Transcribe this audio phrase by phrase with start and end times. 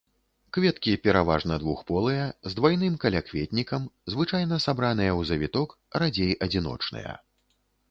[0.55, 7.11] Кветкі пераважна двухполыя, з двайным калякветнікам, звычайна сабраныя ў завіток, радзей адзіночныя.